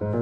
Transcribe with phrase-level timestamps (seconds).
[0.00, 0.16] Notas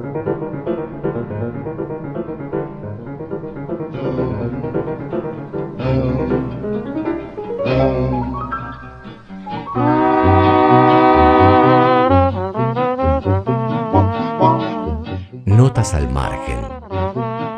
[15.93, 16.59] al margen.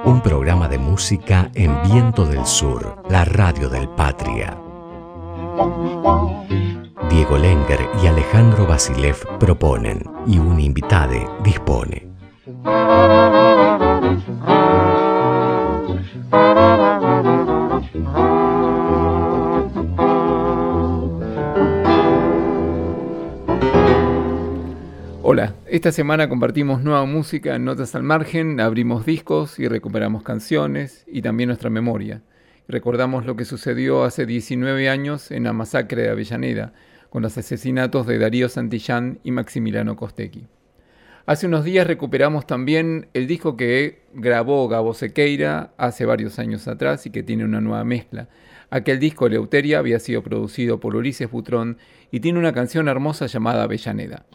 [0.06, 4.56] Un programa de música en Viento del Sur, la radio del Patria.
[7.10, 12.11] Diego Lenger y Alejandro Basilev proponen y un invitade dispone.
[25.24, 31.04] Hola, esta semana compartimos nueva música en Notas al Margen, abrimos discos y recuperamos canciones
[31.08, 32.22] y también nuestra memoria.
[32.68, 36.74] Recordamos lo que sucedió hace 19 años en la masacre de Avellaneda,
[37.10, 40.48] con los asesinatos de Darío Santillán y Maximiliano Costequi.
[41.26, 47.06] Hace unos días recuperamos también el disco que grabó Gabo Sequeira hace varios años atrás
[47.06, 48.28] y que tiene una nueva mezcla.
[48.72, 51.78] Aquel disco, Leuteria, había sido producido por Ulises Butrón
[52.10, 54.26] y tiene una canción hermosa llamada Avellaneda.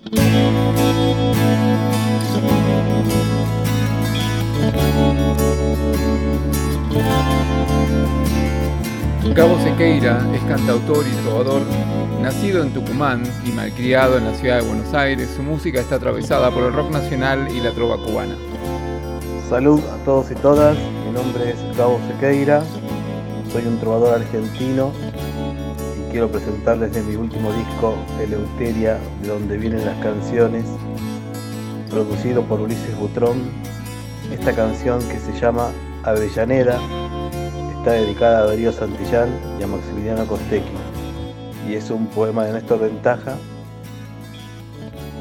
[9.36, 11.60] Gabo Sequeira es cantautor y trovador,
[12.22, 15.28] nacido en Tucumán y malcriado en la ciudad de Buenos Aires.
[15.36, 18.34] Su música está atravesada por el rock nacional y la trova cubana.
[19.50, 22.62] Salud a todos y todas, mi nombre es Gabo Sequeira,
[23.52, 24.90] soy un trovador argentino
[25.98, 30.64] y quiero presentarles mi último disco, Eleuteria, de donde vienen las canciones,
[31.90, 33.50] producido por Ulises Butrón,
[34.32, 35.68] esta canción que se llama
[36.04, 36.80] Avellaneda
[37.86, 39.28] está dedicada a Darío Santillán
[39.60, 40.66] y a Maximiliano Costequi
[41.68, 43.36] y es un poema de Néstor Ventaja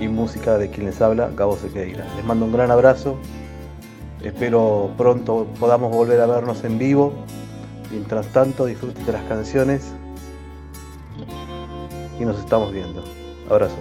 [0.02, 2.08] y música de quien les habla, Gabo Sequeira.
[2.16, 3.20] Les mando un gran abrazo,
[4.24, 7.14] espero pronto podamos volver a vernos en vivo.
[7.92, 9.94] Mientras tanto, disfruten de las canciones
[12.20, 13.04] y nos estamos viendo.
[13.48, 13.78] Abrazos.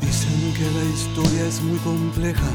[0.00, 2.48] Dicen que la historia es muy compleja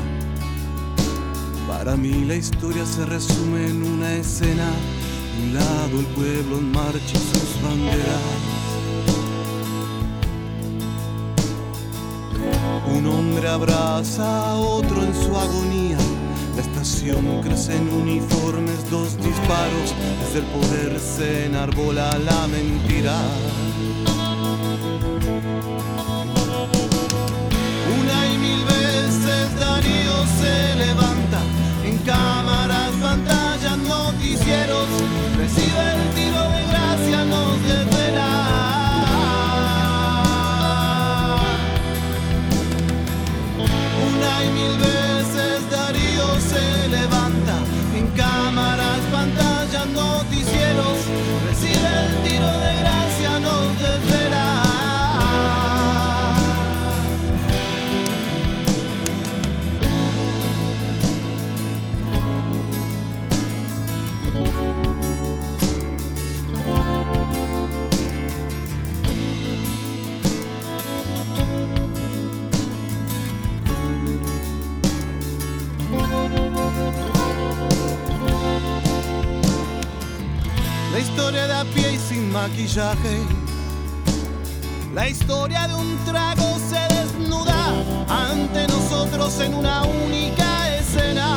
[1.78, 4.70] para mí la historia se resume en una escena.
[5.36, 8.26] De un lado el pueblo en marcha y sus banderas.
[12.96, 15.98] Un hombre abraza a otro en su agonía.
[16.56, 19.88] La estación crece en uniformes, dos disparos.
[20.22, 23.18] Desde el poder se enarbola la mentira.
[28.00, 31.15] Una y mil veces Darío se levanta
[32.06, 34.88] cámaras, pantallas, noticieros,
[35.38, 38.32] recibe el tiro de gracia, nos desvela.
[44.08, 44.95] Una y mil veces
[82.36, 83.18] maquillaje.
[84.94, 87.62] La historia de un trago se desnuda
[88.10, 91.30] ante nosotros en una única escena.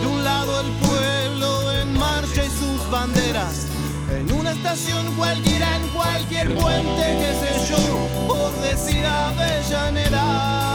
[0.00, 3.66] De un lado el pueblo en marcha y sus banderas.
[4.10, 7.78] En una estación cualquiera, en cualquier puente, qué sé yo,
[8.26, 10.71] por decir Avellaneda.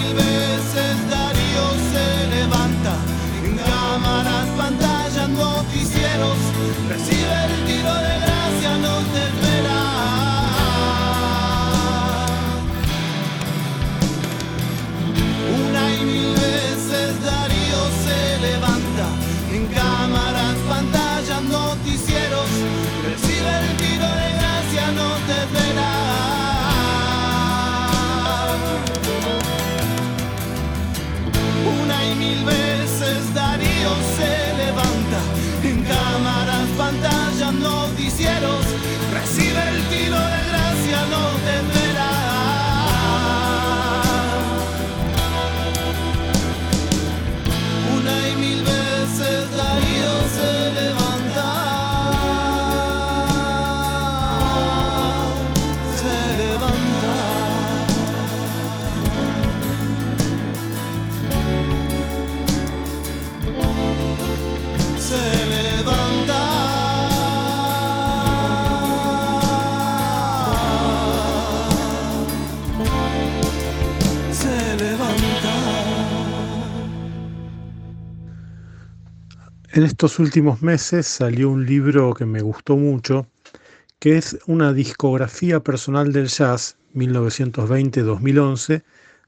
[0.00, 2.94] Mil veces Darío se levanta
[3.44, 6.38] en cámaras, pantallas, noticieros,
[6.88, 8.27] recibe el tiro de gracia,
[79.78, 83.28] En estos últimos meses salió un libro que me gustó mucho,
[84.00, 88.82] que es una discografía personal del jazz 1920-2011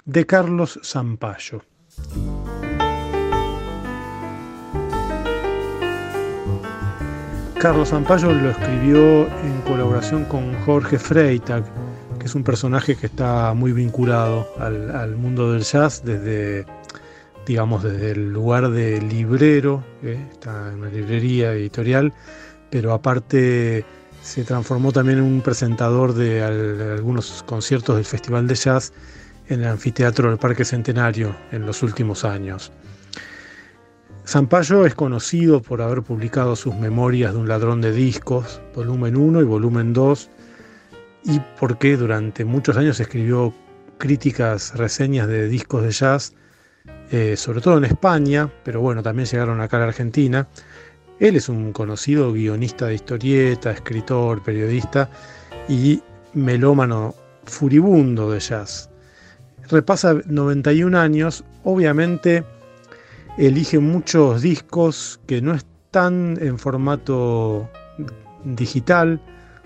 [0.06, 1.62] de Carlos Zampayo.
[7.60, 11.62] Carlos Zampayo lo escribió en colaboración con Jorge Freitag,
[12.18, 16.66] que es un personaje que está muy vinculado al, mundo del jazz desde,
[17.50, 22.12] digamos, desde el lugar de librero, está en una librería editorial,
[22.70, 23.84] pero aparte
[24.22, 28.92] se transformó también en un presentador de algunos conciertos del Festival de Jazz
[29.48, 32.70] en el anfiteatro del Parque Centenario en los últimos años.
[34.24, 39.40] Zampayo es conocido por haber publicado sus memorias de un ladrón de discos, volumen 1
[39.40, 40.30] y volumen 2,
[41.24, 43.52] y porque durante muchos años escribió
[43.98, 46.32] críticas, reseñas de discos de jazz,
[47.10, 50.46] eh, sobre todo en España, pero bueno, también llegaron acá a la Argentina.
[51.18, 55.10] Él es un conocido guionista de historieta, escritor, periodista
[55.68, 56.02] y
[56.34, 57.14] melómano
[57.44, 58.90] furibundo de jazz.
[59.68, 62.44] Repasa 91 años, obviamente
[63.38, 67.68] elige muchos discos que no están en formato
[68.44, 69.20] digital,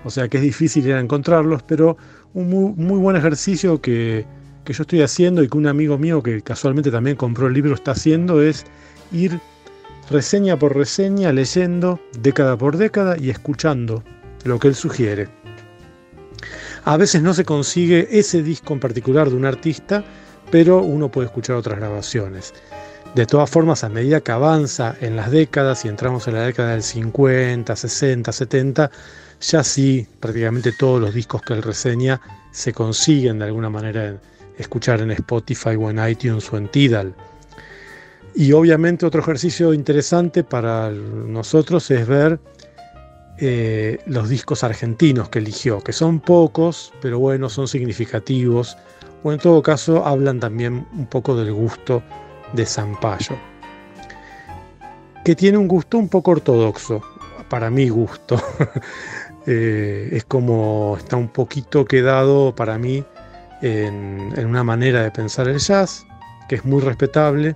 [0.04, 1.96] o sea que es difícil ir a encontrarlos, pero
[2.34, 4.26] un muy, buen ejercicio que,
[4.64, 7.74] que, yo estoy haciendo y que un amigo mío que casualmente también compró el libro
[7.74, 8.64] está haciendo es
[9.12, 9.40] ir
[10.10, 14.02] reseña por reseña, leyendo década por década y escuchando
[14.44, 15.28] lo que él sugiere.
[16.84, 20.04] A veces no se consigue ese disco en particular de un artista,
[20.50, 22.52] pero uno puede escuchar otras grabaciones.
[23.14, 26.72] De todas formas, a medida que avanza en las décadas y entramos en la década
[26.72, 28.90] del 50, 60, 70,
[29.40, 32.20] ya sí, prácticamente todos los discos que él reseña
[32.50, 34.20] se consiguen de alguna manera
[34.58, 37.14] escuchar en Spotify o en iTunes o en Tidal.
[38.34, 42.40] Y obviamente otro ejercicio interesante para nosotros es ver
[43.38, 48.76] eh, los discos argentinos que eligió, que son pocos, pero bueno, son significativos,
[49.22, 52.02] o en todo caso hablan también un poco del gusto
[52.52, 53.36] de Zampayo,
[55.24, 57.02] que tiene un gusto un poco ortodoxo,
[57.48, 58.40] para mi gusto.
[59.46, 63.04] Eh, es como está un poquito quedado para mí
[63.64, 66.06] en, una manera de pensar el jazz,
[66.48, 67.54] que es muy respetable,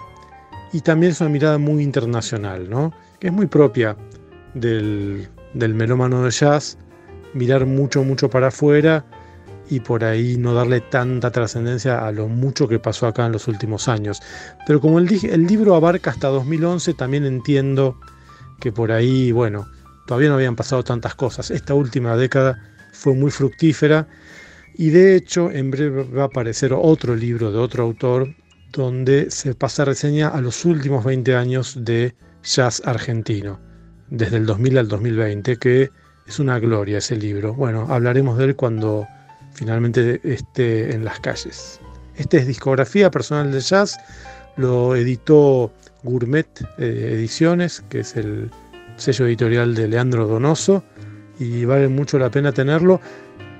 [0.73, 2.93] y también es una mirada muy internacional, ¿no?
[3.21, 3.97] que es muy propia
[4.55, 6.79] del, del melómano de jazz,
[7.35, 9.05] mirar mucho, mucho para afuera
[9.69, 13.47] y por ahí no darle tanta trascendencia a lo mucho que pasó acá en los
[13.47, 14.23] últimos años.
[14.67, 18.01] Pero como el, el libro abarca hasta 2011, también entiendo
[18.61, 19.69] que por ahí, bueno,
[20.07, 21.51] todavía no habían pasado tantas cosas.
[21.51, 22.59] Esta última década
[22.93, 24.09] fue muy fructífera
[24.79, 28.35] y de hecho en breve va a aparecer otro libro de otro autor
[28.73, 32.15] donde se pasa reseña a los últimos 20 años de
[32.45, 33.59] jazz argentino,
[34.09, 35.91] desde el 2000 al 2020, que
[36.27, 37.55] es una gloria ese libro.
[37.55, 39.07] Bueno, hablaremos de él cuando
[39.53, 41.81] finalmente esté en las calles.
[42.15, 43.99] Este es discografía personal de jazz,
[44.57, 45.73] lo editó
[46.05, 46.47] Gourmet
[46.79, 48.49] eh, Ediciones, que es el
[48.97, 50.85] sello editorial de Leandro Donoso,
[51.41, 53.01] y vale mucho la pena tenerlo.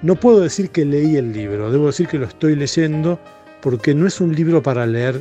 [0.01, 3.19] No puedo decir que leí el libro, debo decir que lo estoy leyendo
[3.61, 5.21] porque no es un libro para leer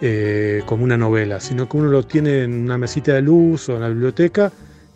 [0.00, 3.74] eh, como una novela, sino que uno lo tiene en una mesita de luz o
[3.74, 4.52] en la biblioteca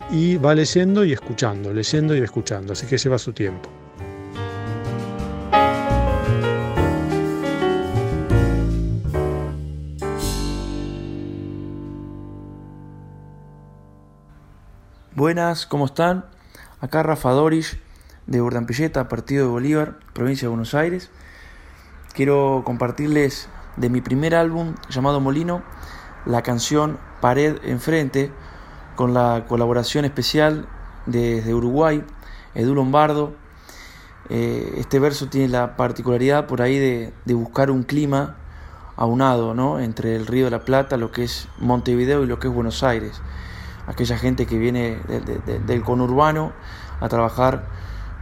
[0.09, 3.69] y va leyendo y escuchando, leyendo y escuchando, así que lleva su tiempo.
[15.13, 16.23] Buenas, ¿cómo están?
[16.79, 17.77] Acá Rafa Dorish
[18.27, 21.09] de Urdampilleta, Partido de Bolívar, provincia de Buenos Aires.
[22.13, 23.47] Quiero compartirles
[23.77, 25.63] de mi primer álbum llamado Molino
[26.25, 28.31] la canción Pared Enfrente
[28.95, 30.67] con la colaboración especial
[31.05, 32.03] desde Uruguay,
[32.53, 33.33] Edu Lombardo.
[34.29, 38.37] Eh, este verso tiene la particularidad por ahí de, buscar un clima
[38.95, 39.79] aunado ¿no?
[39.79, 42.83] entre el Río de la Plata, lo que es Montevideo y lo que es Buenos
[42.83, 43.21] Aires
[43.87, 44.97] aquella gente que viene
[45.65, 46.53] del conurbano
[46.99, 47.65] a trabajar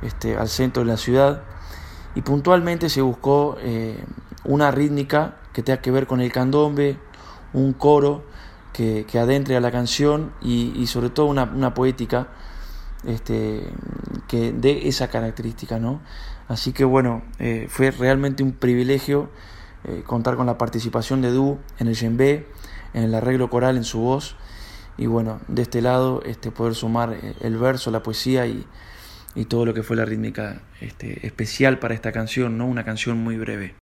[0.02, 1.44] este, al centro de la ciudad.
[2.16, 4.04] Y puntualmente se buscó eh,
[4.44, 6.98] una rítmica que tenga que ver con el candombe,
[7.54, 8.24] un coro
[8.74, 12.28] que, adentre a la canción y, sobre todo una, poética
[13.06, 13.64] este,
[14.28, 15.80] que dé esa característica.
[15.80, 16.00] ¿no?
[16.48, 19.30] Así que bueno, eh, fue realmente un privilegio
[19.84, 22.48] eh, contar con la participación de Du en el djembe,
[22.94, 24.36] en el arreglo coral en su voz
[24.98, 28.66] y bueno, de este lado este, poder sumar el verso, la poesía y,
[29.36, 32.68] y todo lo que fue la rítmica este, especial para esta canción, ¿no?
[32.68, 33.76] una canción muy breve.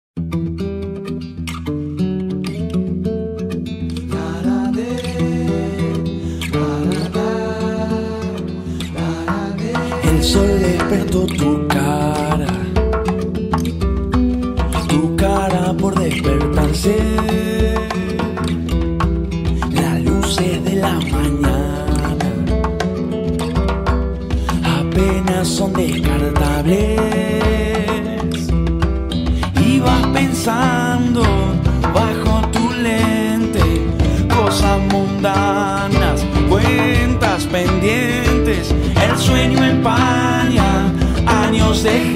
[39.89, 42.16] Años de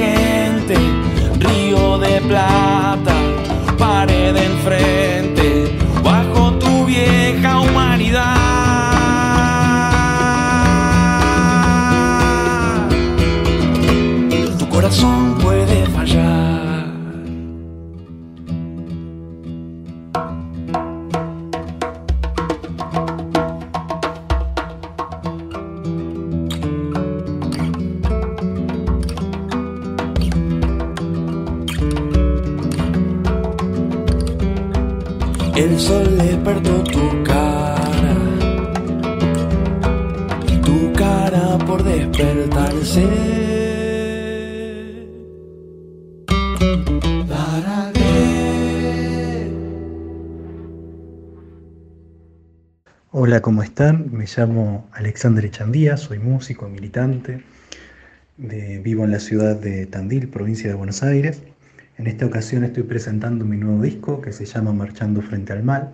[35.61, 38.17] El sol despertó tu cara,
[40.65, 43.07] tu cara por despertarse.
[47.29, 47.93] Para.
[53.11, 54.09] Hola, ¿cómo están?
[54.13, 57.45] Me llamo Alexander Echandía, soy músico, militante,
[58.39, 61.43] vivo en la ciudad de Tandil, provincia de Buenos Aires.
[62.01, 65.93] En esta ocasión estoy presentando mi nuevo disco que se llama Marchando frente al mal,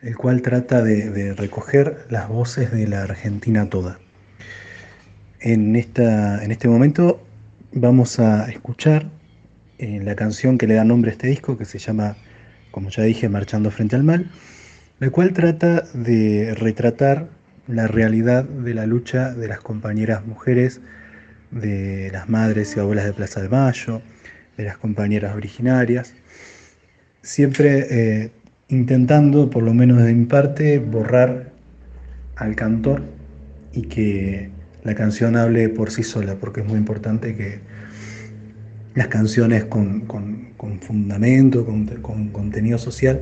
[0.00, 3.98] el cual trata de, recoger las voces de la Argentina toda.
[5.40, 7.20] En, esta, en este momento
[7.72, 9.10] vamos a escuchar
[9.78, 12.16] eh, la canción que le da nombre a este disco, que se llama,
[12.70, 14.30] como ya dije, Marchando frente al mal,
[15.00, 17.26] la cual trata de retratar
[17.66, 20.80] la realidad de la lucha de las compañeras mujeres,
[21.50, 24.00] de las madres y abuelas de Plaza de Mayo,
[24.58, 26.12] de las compañeras originarias,
[27.22, 28.30] siempre eh,
[28.68, 31.52] intentando, por lo menos de mi parte, borrar
[32.36, 33.02] al cantor
[33.72, 34.50] y que
[34.84, 37.60] la canción hable por sí sola, porque es muy importante que
[38.94, 43.20] las canciones con, con- con fundamento, con, con contenido social,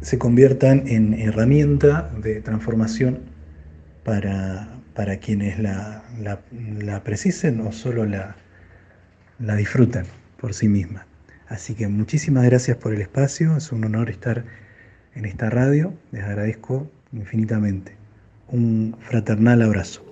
[0.00, 3.18] se conviertan en herramienta de transformación
[4.04, 6.40] para, para quienes la, la-
[6.80, 8.36] la precisen o solo la,
[9.38, 10.06] la disfrutan
[10.40, 11.06] por sí misma.
[11.48, 14.44] Así que muchísimas gracias por el espacio, es un honor estar
[15.14, 17.96] en esta radio, les agradezco infinitamente.
[18.48, 20.07] Un fraternal abrazo.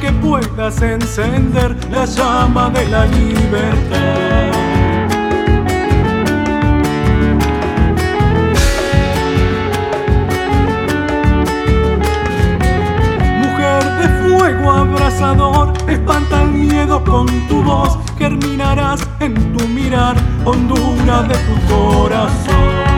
[0.00, 4.52] Que puedas encender la llama de la libertad.
[13.42, 20.16] Mujer de fuego abrasador, espanta el miedo con tu voz, germinarás en tu mirar,
[20.46, 22.89] hondura de tu corazón.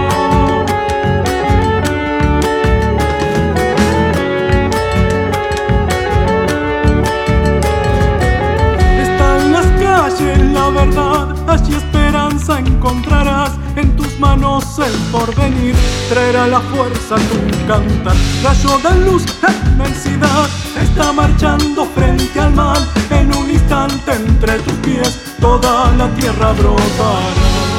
[16.33, 18.17] La fuerza tu cantar.
[18.43, 19.25] Rayo de luz,
[19.67, 20.49] inmensidad,
[20.81, 22.79] está marchando frente al mar.
[23.11, 27.72] En un instante entre tus pies toda la tierra brotará.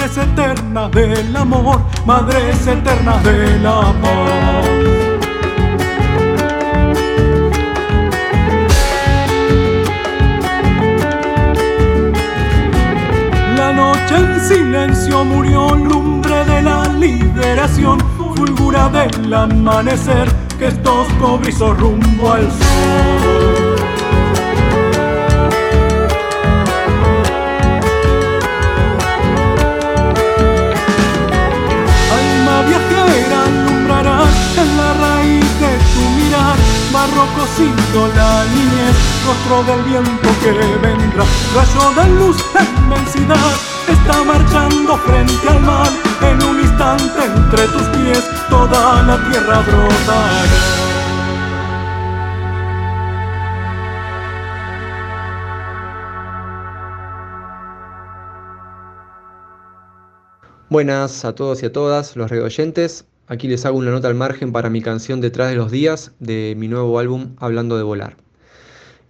[0.00, 4.62] Madres eterna del amor, madres eterna del amor.
[13.58, 20.26] La noche en silencio murió, lumbre de la liberación, fulgura del amanecer,
[20.58, 23.69] que estos cobrizos rumbo al sol.
[37.60, 41.24] Cocido la niñez, rostro del viento que vendrá,
[41.54, 43.52] rayo de luz en inmensidad,
[43.88, 45.88] está marchando frente al mar,
[46.22, 50.80] en un instante entre tus pies toda la tierra brotará.
[60.70, 63.04] Buenas a todos y a todas los radio oyentes.
[63.30, 66.54] Aquí les hago una nota al margen para mi canción Detrás de los días de
[66.56, 68.16] mi nuevo álbum Hablando de volar.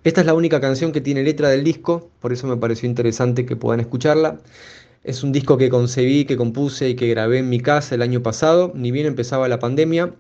[0.05, 3.47] Esta es la única canción que tiene letra del disco, por eso me pareció interesante
[3.47, 4.39] que puedan escucharla.
[5.05, 8.23] Es un disco que concebí, que compuse y que grabé en mi casa el año
[8.23, 10.13] pasado, ni bien empezaba la pandemia,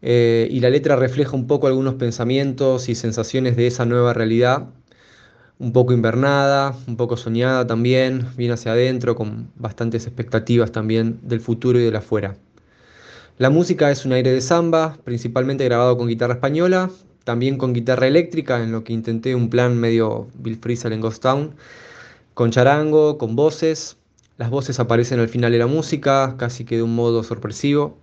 [0.00, 4.70] eh, y la letra refleja un poco algunos pensamientos y sensaciones de esa nueva realidad,
[5.58, 11.42] un poco invernada, un poco soñada también, bien hacia adentro, con bastantes expectativas también del
[11.42, 12.38] futuro y del afuera.
[13.38, 16.90] La música es un aire de samba, principalmente grabado con guitarra española,
[17.24, 21.22] también con guitarra eléctrica, en lo que intenté un plan medio Bill Frisell en Ghost
[21.22, 21.54] Town,
[22.34, 23.96] con charango, con voces.
[24.36, 27.96] Las voces aparecen al final de la música, casi que de un modo sorpresivo.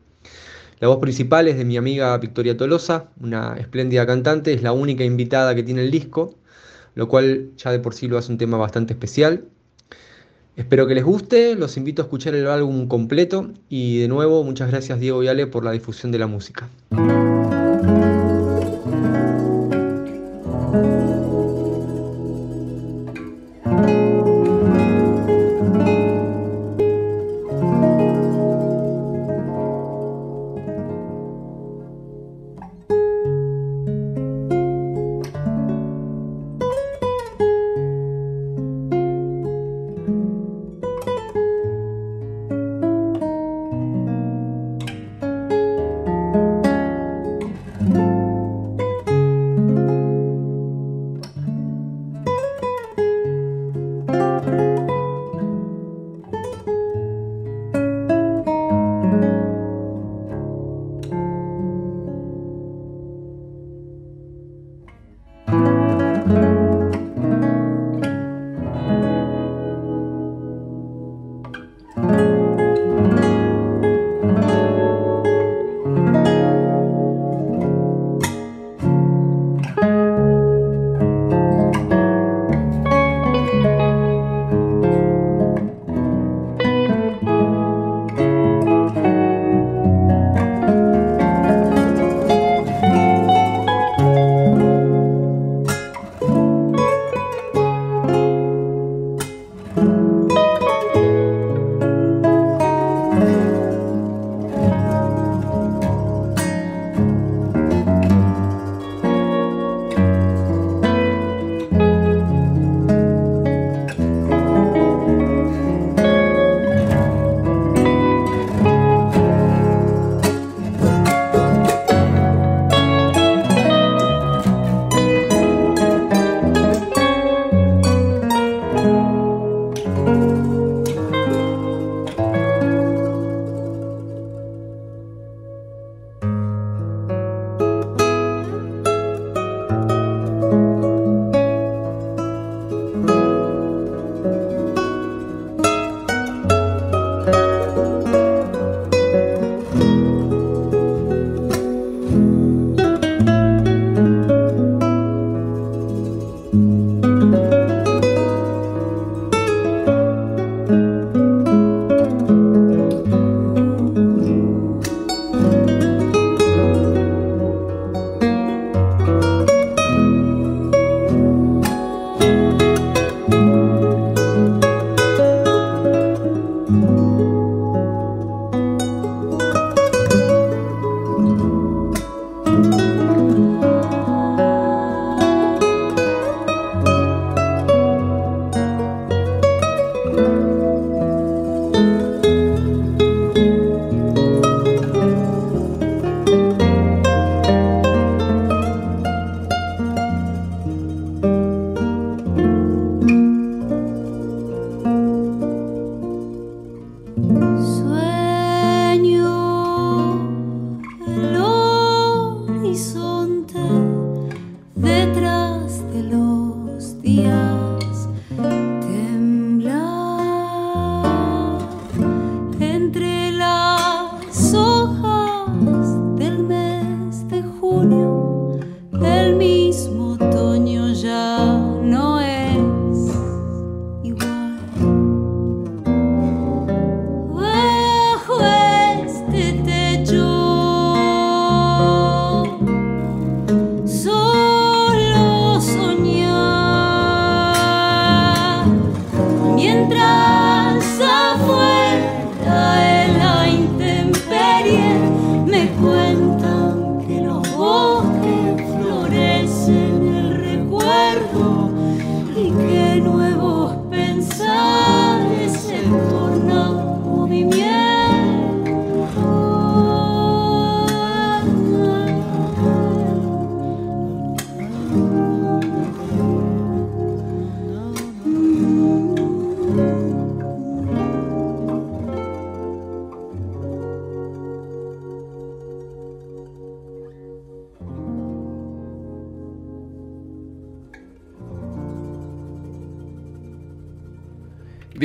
[0.80, 5.04] La voz principal es de mi amiga Victoria Tolosa, una espléndida cantante, es la única
[5.04, 6.34] invitada que tiene el disco,
[6.96, 9.46] lo cual ya de por sí lo hace un tema bastante especial.
[10.60, 14.70] Espero que les guste, los invito a escuchar el álbum completo y de nuevo muchas
[14.70, 16.68] gracias Diego y Ale por la difusión de la música.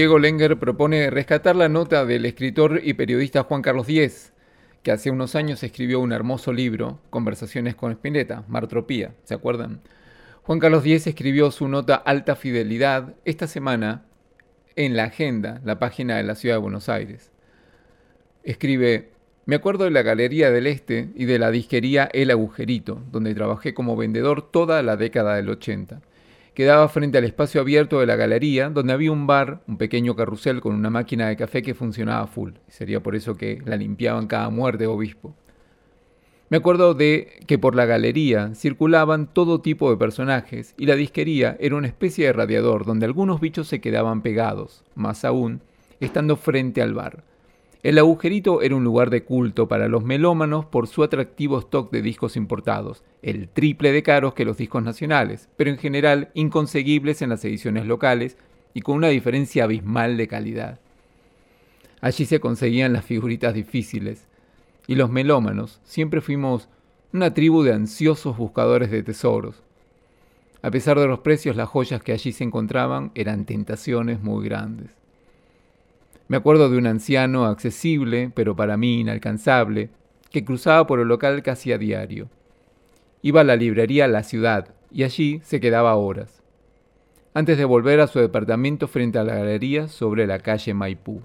[0.05, 4.35] Diego Lenger propone rescatar la nota del escritor y periodista Juan Carlos Díez,
[4.83, 9.81] que hace unos años escribió un hermoso libro, Conversaciones con Spinetta, Martropía, ¿se acuerdan?
[10.43, 14.05] Juan Carlos Díez escribió su nota Alta Fidelidad esta semana
[14.77, 17.33] en la agenda, la página de la Ciudad de Buenos Aires.
[18.43, 19.09] Escribe,
[19.47, 23.73] me acuerdo de la Galería del Este y de la disquería El Agujerito, donde trabajé
[23.73, 26.03] como vendedor toda la década del 80.
[26.55, 30.61] Quedaba frente al espacio abierto de la galería, donde había un bar, un pequeño carrusel
[30.61, 32.53] con una máquina de café que funcionaba full.
[32.69, 35.35] Sería por eso que la limpiaban cada muerte obispo.
[36.51, 41.57] Me acuerdo de que por la galería circulaban todo tipo de personajes y la disquería
[41.59, 45.61] era una especie de radiador donde algunos bichos se quedaban pegados, más aún,
[45.99, 47.25] estando frente al bar.
[47.85, 52.01] El agujerito era un lugar de culto para los melómanos por su atractivo stock de
[52.01, 57.29] discos importados, el triple de caros que los discos nacionales, pero en general inconseguibles en
[57.29, 58.39] las ediciones locales
[58.73, 60.81] y con una diferencia abismal de calidad.
[62.01, 64.29] Allí se conseguían las figuritas difíciles,
[64.87, 66.71] y los melómanos siempre fuimos
[67.13, 69.63] una tribu de ansiosos buscadores de tesoros.
[70.63, 75.04] A pesar de los precios, las joyas que allí se encontraban eran tentaciones muy grandes.
[76.27, 79.91] Me acuerdo de un anciano accesible, pero para mí inalcanzable,
[80.31, 82.29] que cruzaba por el local casi a diario.
[83.21, 86.43] Iba a la librería La Ciudad y allí se quedaba horas,
[87.35, 91.23] antes de volver a su departamento frente a la galería sobre la calle Maipú.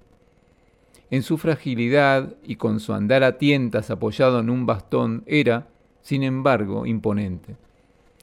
[1.12, 5.68] En su fragilidad y con su andar a tientas apoyado en un bastón era,
[6.02, 7.56] sin embargo, imponente.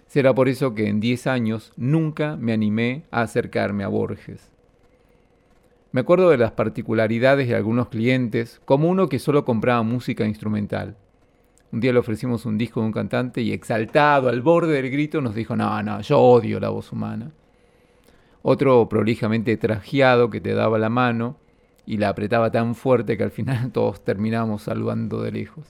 [0.07, 4.56] Será por eso que en diez años nunca me animé a acercarme a Borges.
[5.93, 10.97] Me acuerdo de las particularidades de algunos clientes, como uno que solo compraba música instrumental.
[11.73, 15.21] Un día le ofrecimos un disco de un cantante y exaltado, al borde del grito,
[15.21, 17.33] nos dijo, no, no, yo odio la voz humana.
[18.43, 21.37] Otro prolijamente trajeado que te daba la mano
[21.87, 25.67] y la apretaba tan fuerte que al final todos terminamos saludando de lejos.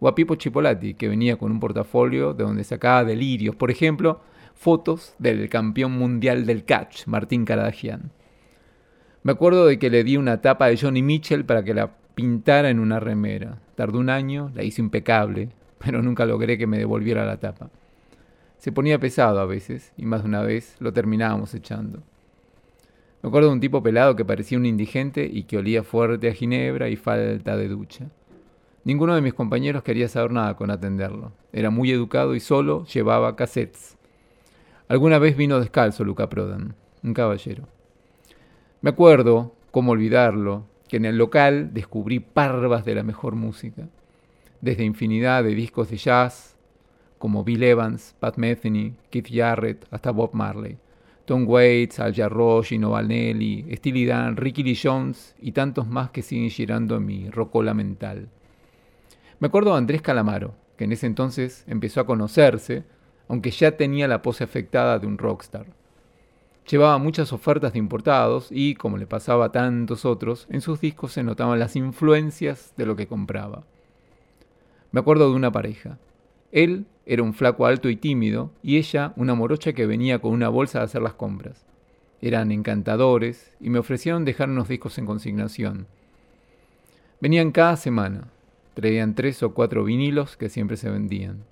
[0.00, 4.20] O a Pipo Chipolati, que venía con un portafolio de donde sacaba delirios, por ejemplo,
[4.54, 8.10] fotos del campeón mundial del catch, Martín Caradagian.
[9.24, 12.70] Me acuerdo de que le di una tapa de Johnny Mitchell para que la pintara
[12.70, 13.58] en una remera.
[13.76, 17.70] Tardó un año, la hice impecable, pero nunca logré que me devolviera la tapa.
[18.58, 22.02] Se ponía pesado a veces, y más de una vez lo terminábamos echando.
[23.22, 26.34] Me acuerdo de un tipo pelado que parecía un indigente y que olía fuerte a
[26.34, 28.06] ginebra y falta de ducha.
[28.84, 31.30] Ninguno de mis compañeros quería saber nada con atenderlo.
[31.52, 33.96] Era muy educado y solo llevaba cassettes.
[34.88, 37.68] Alguna vez vino descalzo Luca Prodan, un caballero.
[38.82, 43.88] Me acuerdo, cómo olvidarlo, que en el local descubrí parvas de la mejor música,
[44.60, 46.56] desde infinidad de discos de jazz,
[47.18, 50.78] como Bill Evans, Pat Metheny, Keith Jarrett, hasta Bob Marley.
[51.24, 56.22] Tom Waits, Al Jarreau, Gino Vanelli, Steely Dan, Ricky Lee Jones y tantos más que
[56.22, 58.30] siguen girando mi rocola mental.
[59.38, 62.82] Me acuerdo de Andrés Calamaro, que en ese entonces empezó a conocerse,
[63.28, 65.66] aunque ya tenía la pose afectada de un rockstar.
[66.70, 71.12] Llevaba muchas ofertas de importados y, como le pasaba a tantos otros, en sus discos
[71.12, 73.64] se notaban las influencias de lo que compraba.
[74.92, 75.98] Me acuerdo de una pareja.
[76.52, 80.48] Él era un flaco alto y tímido, y ella una morocha que venía con una
[80.48, 81.64] bolsa a hacer las compras.
[82.20, 85.86] Eran encantadores y me ofrecieron dejar unos discos en consignación.
[87.20, 88.28] Venían cada semana,
[88.74, 91.44] traían tres o cuatro vinilos que siempre se vendían.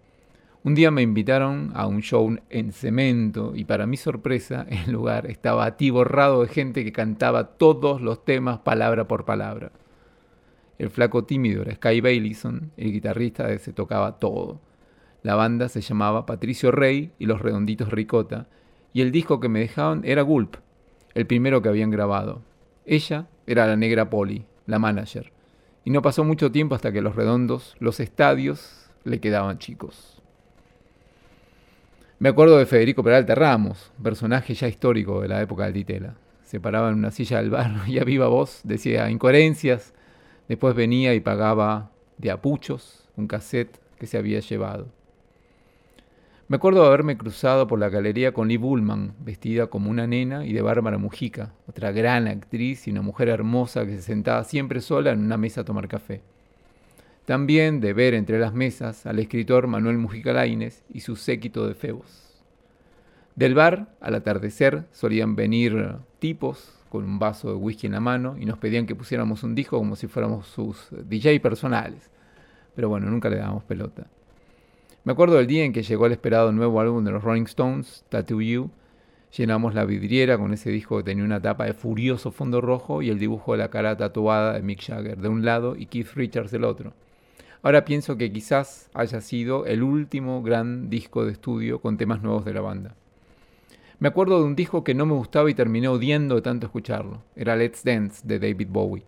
[0.62, 5.26] Un día me invitaron a un show en cemento y para mi sorpresa el lugar
[5.26, 9.72] estaba atiborrado de gente que cantaba todos los temas palabra por palabra.
[10.78, 14.60] El flaco tímido era Sky Baileyson, el guitarrista de Se tocaba todo.
[15.22, 18.46] La banda se llamaba Patricio Rey y los Redonditos Ricota,
[18.92, 20.56] y el disco que me dejaban era Gulp,
[21.14, 22.42] el primero que habían grabado.
[22.84, 25.32] Ella era la negra Polly, la manager,
[25.84, 30.19] y no pasó mucho tiempo hasta que los redondos, los estadios, le quedaban chicos.
[32.22, 36.16] Me acuerdo de Federico Peralta Ramos, personaje ya histórico de la época del Titela.
[36.42, 39.94] Se paraba en una silla del bar y a viva voz decía incoherencias,
[40.46, 44.88] después venía y pagaba de apuchos un cassette que se había llevado.
[46.48, 50.44] Me acuerdo de haberme cruzado por la galería con Lee Bullman, vestida como una nena,
[50.44, 54.82] y de Bárbara Mujica, otra gran actriz y una mujer hermosa que se sentaba siempre
[54.82, 56.20] sola en una mesa a tomar café.
[57.30, 61.76] También de ver entre las mesas al escritor Manuel Mujica Laines y su séquito de
[61.76, 62.42] febos.
[63.36, 68.34] Del bar, al atardecer, solían venir tipos con un vaso de whisky en la mano
[68.36, 72.10] y nos pedían que pusiéramos un disco como si fuéramos sus DJ personales.
[72.74, 74.08] Pero bueno, nunca le dábamos pelota.
[75.04, 78.04] Me acuerdo del día en que llegó el esperado nuevo álbum de los Rolling Stones,
[78.08, 78.72] Tattoo You,
[79.38, 83.10] Llenamos la vidriera con ese disco que tenía una tapa de furioso fondo rojo y
[83.10, 86.50] el dibujo de la cara tatuada de Mick Jagger de un lado y Keith Richards
[86.50, 86.92] del otro.
[87.62, 92.44] Ahora pienso que quizás haya sido el último gran disco de estudio con temas nuevos
[92.46, 92.94] de la banda.
[93.98, 97.22] Me acuerdo de un disco que no me gustaba y terminé odiando de tanto escucharlo.
[97.36, 99.04] Era Let's Dance de David Bowie.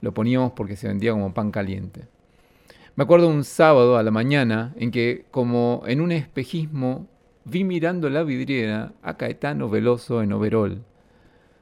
[0.00, 2.06] Lo poníamos porque se vendía como pan caliente.
[2.96, 7.06] Me acuerdo un sábado a la mañana en que, como en un espejismo,
[7.44, 10.82] vi mirando la vidriera a Caetano Veloso en overol.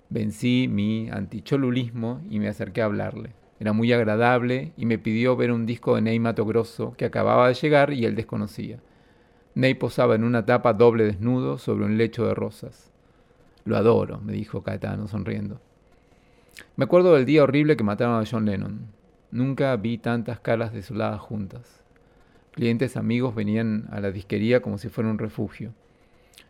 [0.08, 3.39] Vencí mi anticholulismo y me acerqué a hablarle.
[3.60, 7.46] Era muy agradable y me pidió ver un disco de Ney Mato Grosso que acababa
[7.46, 8.80] de llegar y él desconocía.
[9.54, 12.90] Ney posaba en una tapa doble desnudo sobre un lecho de rosas.
[13.66, 15.60] Lo adoro, me dijo Caetano sonriendo.
[16.76, 18.86] Me acuerdo del día horrible que mataron a John Lennon.
[19.30, 21.82] Nunca vi tantas caras desoladas juntas.
[22.52, 25.74] Clientes amigos venían a la disquería como si fuera un refugio.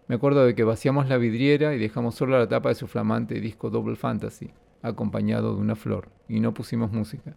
[0.06, 3.40] Me acuerdo de que vaciamos la vidriera y dejamos solo la tapa de su flamante
[3.40, 4.50] disco Double Fantasy,
[4.82, 7.34] acompañado de una flor, y no pusimos música.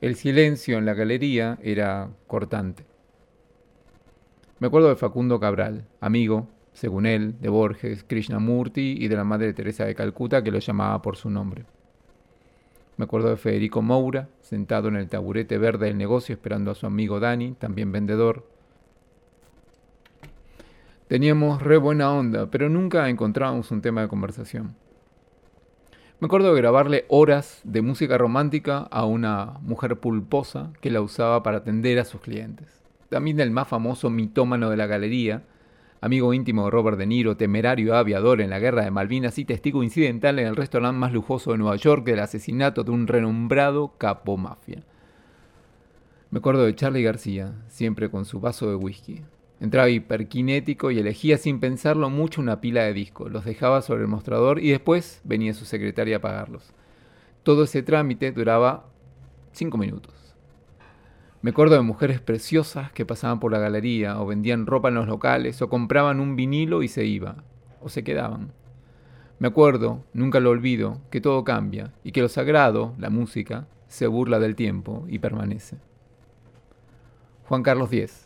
[0.00, 2.84] El silencio en la galería era cortante.
[4.58, 9.52] Me acuerdo de Facundo Cabral, amigo, según él, de Borges, Krishnamurti y de la Madre
[9.54, 11.64] Teresa de Calcuta que lo llamaba por su nombre.
[12.96, 16.86] Me acuerdo de Federico Moura, sentado en el taburete verde del negocio esperando a su
[16.86, 18.46] amigo Dani, también vendedor.
[21.08, 24.74] Teníamos re buena onda, pero nunca encontrábamos un tema de conversación.
[26.18, 31.42] Me acuerdo de grabarle horas de música romántica a una mujer pulposa que la usaba
[31.42, 32.80] para atender a sus clientes.
[33.10, 35.42] También del más famoso mitómano de la galería,
[36.00, 39.82] amigo íntimo de Robert De Niro, temerario aviador en la guerra de Malvinas y testigo
[39.82, 44.38] incidental en el restaurante más lujoso de Nueva York del asesinato de un renombrado capo
[44.38, 44.84] mafia.
[46.30, 49.20] Me acuerdo de Charlie García, siempre con su vaso de whisky.
[49.58, 54.08] Entraba hiperkinético y elegía sin pensarlo mucho una pila de discos, los dejaba sobre el
[54.08, 56.74] mostrador y después venía su secretaria a pagarlos.
[57.42, 58.86] Todo ese trámite duraba
[59.52, 60.14] cinco minutos.
[61.40, 65.06] Me acuerdo de mujeres preciosas que pasaban por la galería o vendían ropa en los
[65.06, 67.44] locales o compraban un vinilo y se iban
[67.80, 68.52] o se quedaban.
[69.38, 74.06] Me acuerdo, nunca lo olvido, que todo cambia y que lo sagrado, la música, se
[74.06, 75.76] burla del tiempo y permanece.
[77.44, 78.25] Juan Carlos X,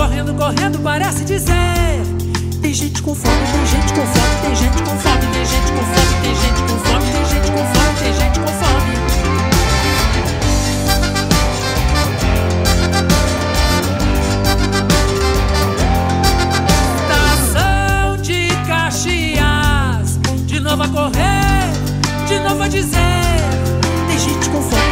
[0.00, 1.52] correndo, correndo, parece dizer:
[2.62, 5.84] Tem gente com fome, tem gente com fome, tem gente com fome, tem gente com
[5.92, 8.94] fome, tem gente com fome, tem gente com fome, tem gente com fome.
[16.96, 21.70] Estação de Caxias, de novo a correr,
[22.26, 22.98] de novo a dizer:
[24.08, 24.89] Tem gente com fome.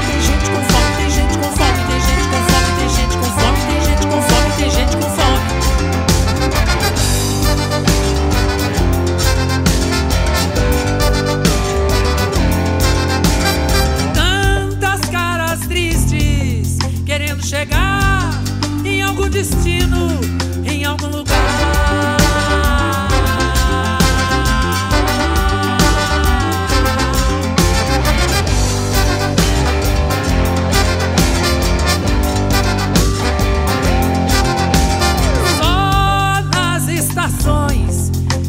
[19.19, 20.21] julgo destino
[20.65, 21.27] em algum lugar.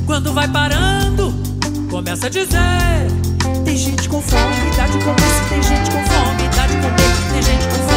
[0.06, 1.34] quando vai parando,
[1.90, 2.50] começa a dizer:
[3.64, 7.42] Tem gente com fome, dá de comer, tem gente com fome, dá de comer, tem
[7.42, 7.89] gente com fome.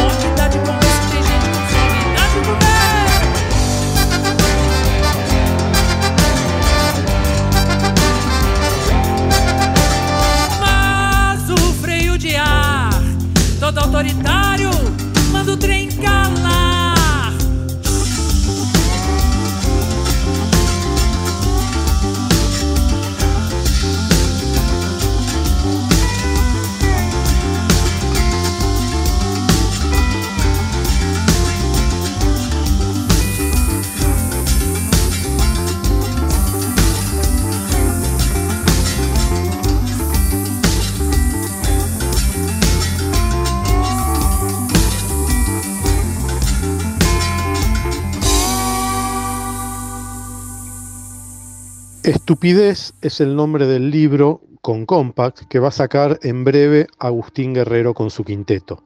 [52.33, 57.53] Estupidez es el nombre del libro con Compact que va a sacar en breve Agustín
[57.53, 58.81] Guerrero con su quinteto.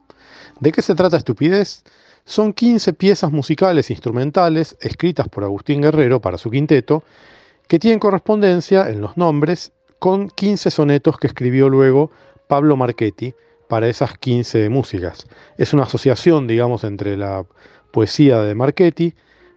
[0.60, 1.86] ¿De qué se trata Estupidez?
[2.26, 7.06] Son 15 piezas musicales instrumentales escritas por Agustín Guerrero para su quinteto,
[7.70, 12.12] que tienen correspondencia en los nombres con 15 sonetos que escribió luego
[12.50, 13.34] Pablo Marchetti
[13.70, 15.26] para esas 15 músicas.
[15.58, 17.46] Es una asociación, digamos, entre la
[17.92, 19.14] poesía de Marchetti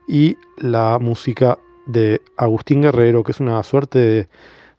[0.06, 1.58] y la música
[1.90, 4.28] de Agustín Guerrero, que es una suerte de,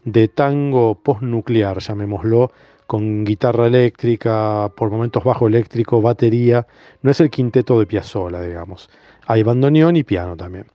[0.04, 2.52] de tango postnuclear, llamémoslo,
[2.88, 6.68] con guitarra eléctrica, por momentos bajo eléctrico, batería.
[7.02, 8.90] No es el quinteto de Piazzolla, digamos.
[9.28, 10.66] Hay bandoneón y piano también.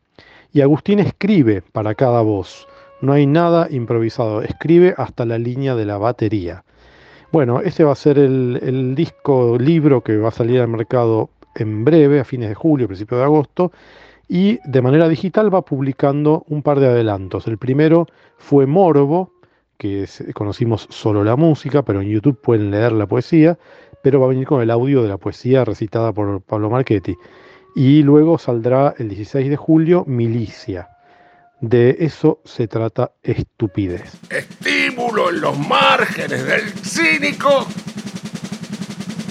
[0.53, 2.67] Y Agustín escribe para cada voz.
[3.03, 4.41] No hay nada improvisado.
[4.41, 6.65] Escribe hasta la línea de la batería.
[7.33, 11.29] Bueno, este va a ser el, el disco libro que va a salir al mercado
[11.55, 13.73] en breve, a fines de julio, principio de agosto,
[14.29, 17.47] y de manera digital va publicando un par de adelantos.
[17.47, 18.07] El primero
[18.39, 19.33] fue Morbo,
[19.79, 23.59] que conocimos solo la música, pero en YouTube pueden leer la poesía,
[24.03, 27.15] pero va a venir con el audio de la poesía recitada por Pablo Marchetti.
[27.75, 30.89] Y luego saldrá el 16 de julio Milicia.
[31.61, 34.13] De eso se trata estupidez.
[34.31, 37.67] Estímulo en los márgenes del cínico,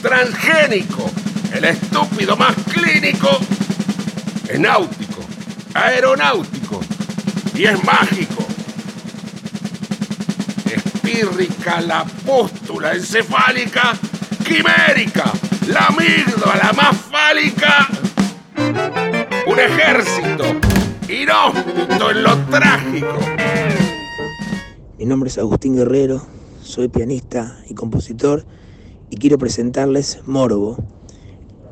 [0.01, 1.09] transgénico,
[1.55, 3.29] el estúpido más clínico,
[4.55, 5.19] es náutico,
[5.73, 6.79] aeronáutico
[7.55, 8.45] y es mágico.
[10.73, 13.93] Espírrica, la pústula encefálica,
[14.47, 15.25] quimérica,
[15.67, 17.89] la amígdala más fálica.
[19.45, 20.45] Un ejército
[21.09, 23.19] inhóspito en lo trágico.
[24.97, 26.25] Mi nombre es Agustín Guerrero,
[26.61, 28.45] soy pianista y compositor
[29.09, 30.77] y quiero presentarles Morbo,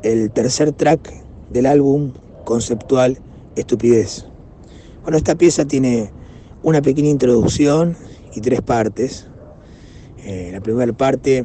[0.02, 2.12] el tercer track del álbum
[2.44, 3.18] conceptual
[3.56, 4.26] Estupidez.
[5.02, 6.10] Bueno, esta pieza tiene
[6.62, 7.96] una pequeña introducción
[8.34, 9.26] y tres partes.
[10.24, 11.44] Eh, la primera parte,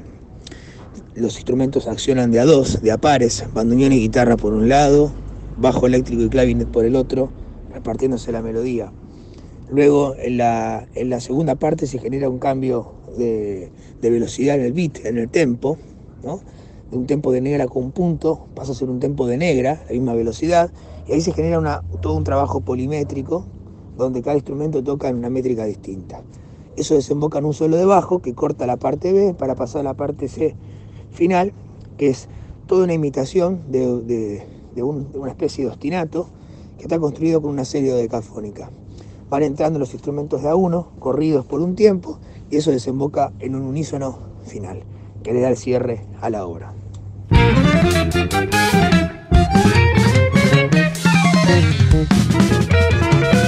[1.15, 5.12] los instrumentos accionan de a dos, de a pares, bandoneón y guitarra por un lado,
[5.57, 7.29] bajo eléctrico y clavinet por el otro,
[7.73, 8.91] repartiéndose la melodía.
[9.69, 14.65] Luego, en la, en la segunda parte se genera un cambio de, de velocidad en
[14.65, 15.77] el beat, en el tempo,
[16.23, 16.41] ¿no?
[16.91, 19.93] De un tempo de negra con punto, pasa a ser un tempo de negra, la
[19.93, 20.71] misma velocidad,
[21.08, 23.45] y ahí se genera todo un trabajo polimétrico,
[23.97, 26.21] donde cada instrumento toca en una métrica distinta.
[26.78, 29.84] Eso desemboca en un solo de bajo que corta la parte B para pasar a
[29.84, 30.56] la parte C
[31.12, 31.52] final,
[31.97, 32.30] que es
[32.67, 36.27] toda una imitación de, de una especie de ostinato
[36.77, 38.69] que está construido con una serie de decafónica.
[39.29, 42.19] Van entrando los instrumentos de a uno, corridos por un tiempo,
[42.50, 44.83] y eso desemboca en un unísono final,
[45.21, 46.73] que le da el cierre a la obra.
[47.32, 48.15] Thank
[53.34, 53.38] you.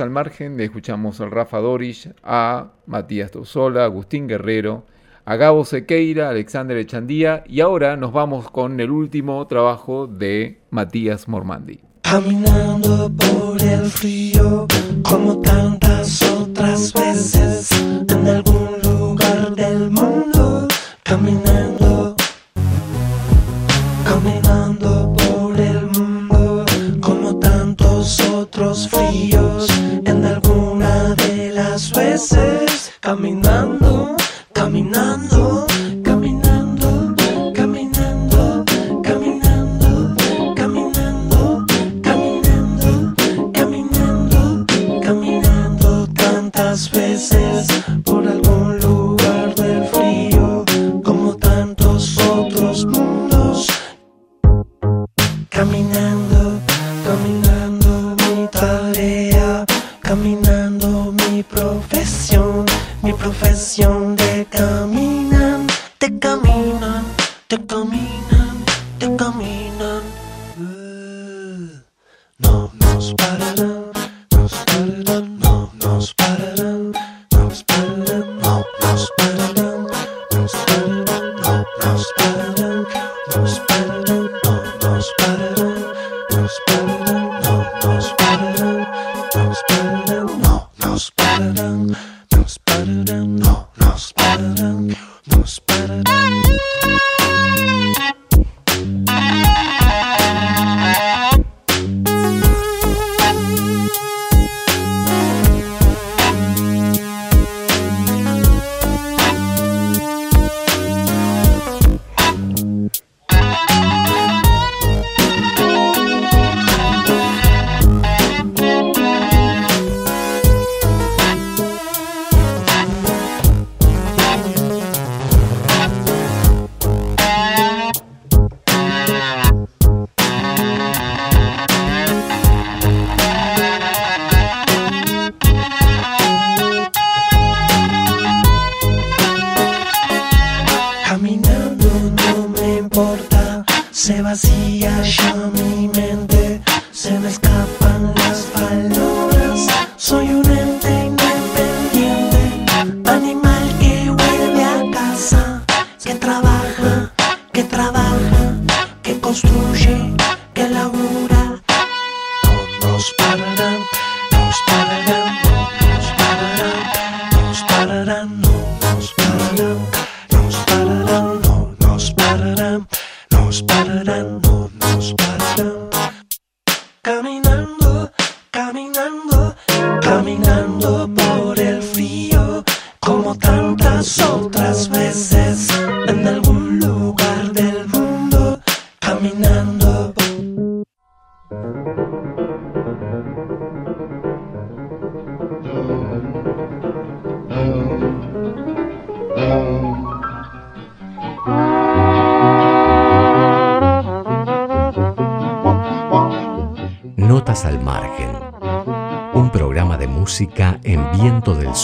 [0.00, 4.86] Al margen le escuchamos a Rafa Dorish, a Matías Tosola, Agustín Guerrero,
[5.24, 11.28] a Gabo Sequeira, Alexander Echandía y ahora nos vamos con el último trabajo de Matías
[11.28, 11.80] Mormandi.
[12.02, 14.66] Caminando por el frío
[15.02, 17.70] como tantas otras veces
[18.08, 20.68] en algún lugar del mundo,
[21.02, 21.83] caminando
[33.00, 34.16] caminando,
[34.54, 35.33] caminando.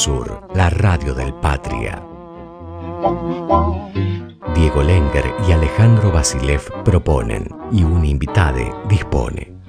[0.00, 2.02] Sur, la radio del Patria.
[4.54, 9.59] Diego Lenger y Alejandro Basilev proponen y un invitade dispone.